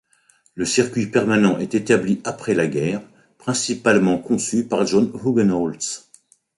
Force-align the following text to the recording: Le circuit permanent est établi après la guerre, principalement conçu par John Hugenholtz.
Le 0.55 0.65
circuit 0.65 1.05
permanent 1.05 1.59
est 1.59 1.75
établi 1.75 2.21
après 2.23 2.55
la 2.55 2.65
guerre, 2.65 3.03
principalement 3.37 4.17
conçu 4.17 4.65
par 4.67 4.87
John 4.87 5.11
Hugenholtz. 5.13 6.09